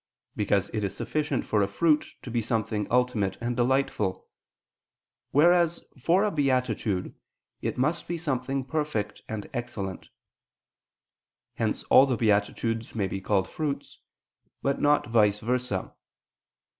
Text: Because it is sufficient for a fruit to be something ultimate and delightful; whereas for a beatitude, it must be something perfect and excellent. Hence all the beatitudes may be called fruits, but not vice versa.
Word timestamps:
Because 0.35 0.69
it 0.69 0.83
is 0.83 0.97
sufficient 0.97 1.45
for 1.45 1.61
a 1.61 1.67
fruit 1.67 2.15
to 2.23 2.31
be 2.31 2.41
something 2.41 2.87
ultimate 2.89 3.37
and 3.39 3.55
delightful; 3.55 4.25
whereas 5.29 5.85
for 6.01 6.23
a 6.23 6.31
beatitude, 6.31 7.13
it 7.61 7.77
must 7.77 8.07
be 8.07 8.17
something 8.17 8.65
perfect 8.65 9.21
and 9.29 9.47
excellent. 9.53 10.09
Hence 11.53 11.83
all 11.83 12.07
the 12.07 12.17
beatitudes 12.17 12.95
may 12.95 13.05
be 13.07 13.21
called 13.21 13.47
fruits, 13.47 13.99
but 14.63 14.81
not 14.81 15.05
vice 15.05 15.37
versa. 15.37 15.93